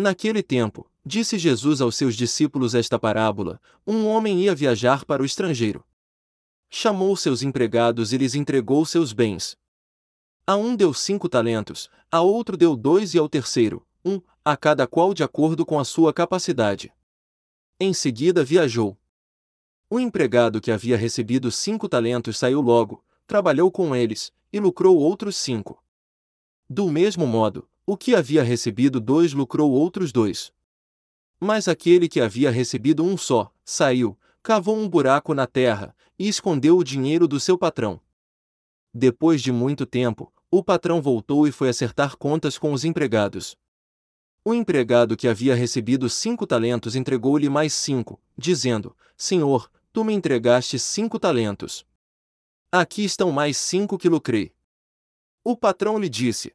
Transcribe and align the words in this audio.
Naquele 0.00 0.44
tempo, 0.44 0.88
disse 1.04 1.36
Jesus 1.36 1.80
aos 1.80 1.96
seus 1.96 2.14
discípulos 2.14 2.72
esta 2.72 3.00
parábola: 3.00 3.60
Um 3.84 4.06
homem 4.06 4.42
ia 4.42 4.54
viajar 4.54 5.04
para 5.04 5.20
o 5.20 5.26
estrangeiro. 5.26 5.84
Chamou 6.70 7.16
seus 7.16 7.42
empregados 7.42 8.12
e 8.12 8.16
lhes 8.16 8.36
entregou 8.36 8.86
seus 8.86 9.12
bens. 9.12 9.58
A 10.46 10.54
um 10.54 10.76
deu 10.76 10.94
cinco 10.94 11.28
talentos, 11.28 11.90
a 12.12 12.20
outro 12.20 12.56
deu 12.56 12.76
dois 12.76 13.12
e 13.12 13.18
ao 13.18 13.28
terceiro, 13.28 13.84
um, 14.04 14.20
a 14.44 14.56
cada 14.56 14.86
qual 14.86 15.12
de 15.12 15.24
acordo 15.24 15.66
com 15.66 15.80
a 15.80 15.84
sua 15.84 16.12
capacidade. 16.12 16.92
Em 17.80 17.92
seguida 17.92 18.44
viajou. 18.44 18.96
O 19.90 19.98
empregado 19.98 20.60
que 20.60 20.70
havia 20.70 20.96
recebido 20.96 21.50
cinco 21.50 21.88
talentos 21.88 22.38
saiu 22.38 22.60
logo, 22.60 23.04
trabalhou 23.26 23.68
com 23.68 23.96
eles, 23.96 24.32
e 24.52 24.60
lucrou 24.60 24.96
outros 24.96 25.36
cinco. 25.36 25.82
Do 26.70 26.88
mesmo 26.88 27.26
modo, 27.26 27.68
o 27.88 27.96
que 27.96 28.14
havia 28.14 28.42
recebido 28.42 29.00
dois 29.00 29.32
lucrou 29.32 29.72
outros 29.72 30.12
dois. 30.12 30.52
Mas 31.40 31.68
aquele 31.68 32.06
que 32.06 32.20
havia 32.20 32.50
recebido 32.50 33.02
um 33.02 33.16
só, 33.16 33.50
saiu, 33.64 34.14
cavou 34.42 34.76
um 34.76 34.86
buraco 34.86 35.32
na 35.32 35.46
terra, 35.46 35.96
e 36.18 36.28
escondeu 36.28 36.76
o 36.76 36.84
dinheiro 36.84 37.26
do 37.26 37.40
seu 37.40 37.56
patrão. 37.56 37.98
Depois 38.92 39.40
de 39.40 39.50
muito 39.50 39.86
tempo, 39.86 40.30
o 40.50 40.62
patrão 40.62 41.00
voltou 41.00 41.48
e 41.48 41.50
foi 41.50 41.70
acertar 41.70 42.18
contas 42.18 42.58
com 42.58 42.74
os 42.74 42.84
empregados. 42.84 43.56
O 44.44 44.52
empregado 44.52 45.16
que 45.16 45.26
havia 45.26 45.54
recebido 45.54 46.10
cinco 46.10 46.46
talentos 46.46 46.94
entregou-lhe 46.94 47.48
mais 47.48 47.72
cinco, 47.72 48.20
dizendo: 48.36 48.94
Senhor, 49.16 49.72
tu 49.94 50.04
me 50.04 50.12
entregaste 50.12 50.78
cinco 50.78 51.18
talentos. 51.18 51.86
Aqui 52.70 53.02
estão 53.02 53.32
mais 53.32 53.56
cinco 53.56 53.96
que 53.96 54.10
lucrei. 54.10 54.52
O 55.42 55.56
patrão 55.56 55.98
lhe 55.98 56.10
disse: 56.10 56.54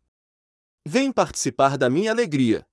Vem 0.85 1.11
participar 1.11 1.77
da 1.77 1.89
minha 1.89 2.09
alegria. 2.09 2.65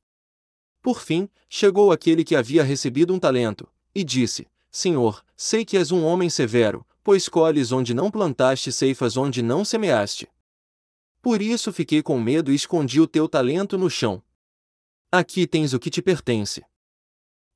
Por 0.81 1.01
fim, 1.01 1.29
chegou 1.49 1.93
aquele 1.93 2.25
que 2.25 2.35
havia 2.35 2.63
recebido 2.63 3.13
um 3.13 3.19
talento, 3.19 3.69
e 3.95 4.03
disse: 4.03 4.49
Senhor, 4.71 5.23
sei 5.37 5.65
que 5.65 5.77
és 5.77 5.93
um 5.93 6.05
homem 6.05 6.31
severo, 6.31 6.87
pois 7.05 7.29
colhes 7.29 7.71
onde 7.71 7.93
não 7.93 8.11
plantaste 8.11 8.71
e 8.71 8.73
ceifas 8.73 9.17
onde 9.17 9.43
não 9.43 9.63
semeaste. 9.65 10.27
Por 11.21 11.43
isso 11.43 11.71
fiquei 11.73 12.03
com 12.03 12.19
medo 12.19 12.51
e 12.51 12.55
escondi 12.55 12.99
o 13.01 13.07
teu 13.07 13.29
talento 13.29 13.77
no 13.77 13.91
chão. 13.91 14.23
Aqui 15.13 15.47
tens 15.47 15.75
o 15.75 15.79
que 15.79 15.91
te 15.91 16.01
pertence. 16.01 16.65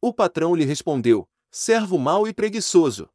O 0.00 0.12
patrão 0.12 0.55
lhe 0.55 0.64
respondeu: 0.64 1.27
Servo 1.50 1.98
mau 1.98 2.28
e 2.28 2.34
preguiçoso. 2.34 3.08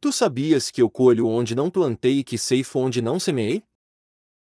Tu 0.00 0.12
sabias 0.12 0.70
que 0.70 0.80
eu 0.80 0.88
colho 0.88 1.26
onde 1.26 1.54
não 1.54 1.70
plantei 1.70 2.20
e 2.20 2.24
que 2.24 2.38
ceifo 2.38 2.78
onde 2.78 3.02
não 3.02 3.18
semeei? 3.20 3.62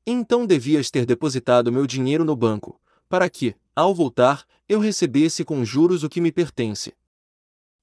Então 0.09 0.45
devias 0.45 0.89
ter 0.89 1.05
depositado 1.05 1.69
meu 1.69 1.85
dinheiro 1.85 2.23
no 2.23 2.33
banco, 2.33 2.79
para 3.09 3.29
que, 3.29 3.53
ao 3.75 3.93
voltar, 3.93 4.47
eu 4.65 4.79
recebesse 4.79 5.43
com 5.43 5.65
juros 5.65 6.01
o 6.01 6.07
que 6.07 6.21
me 6.21 6.31
pertence. 6.31 6.93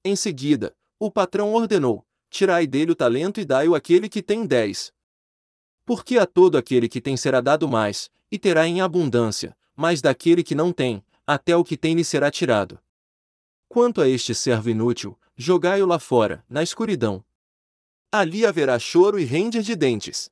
Em 0.03 0.15
seguida, 0.15 0.75
o 0.97 1.11
patrão 1.11 1.53
ordenou: 1.53 2.03
Tirai 2.27 2.65
dele 2.65 2.93
o 2.93 2.95
talento 2.95 3.39
e 3.39 3.45
dai-o 3.45 3.75
àquele 3.75 4.09
que 4.09 4.23
tem 4.23 4.43
dez. 4.43 4.91
Porque 5.85 6.17
a 6.17 6.25
todo 6.25 6.57
aquele 6.57 6.89
que 6.89 6.99
tem 6.99 7.15
será 7.15 7.41
dado 7.41 7.67
mais, 7.67 8.09
e 8.31 8.39
terá 8.39 8.67
em 8.67 8.81
abundância, 8.81 9.55
mas 9.75 10.01
daquele 10.01 10.43
que 10.43 10.55
não 10.55 10.73
tem, 10.73 11.05
até 11.27 11.55
o 11.55 11.63
que 11.63 11.77
tem 11.77 11.93
lhe 11.93 12.03
será 12.03 12.31
tirado. 12.31 12.79
Quanto 13.69 14.01
a 14.01 14.09
este 14.09 14.33
servo 14.33 14.71
inútil, 14.71 15.15
jogai-o 15.37 15.85
lá 15.85 15.99
fora, 15.99 16.43
na 16.49 16.63
escuridão. 16.63 17.23
Ali 18.11 18.47
haverá 18.47 18.79
choro 18.79 19.19
e 19.19 19.25
rende 19.25 19.61
de 19.61 19.75
dentes. 19.75 20.31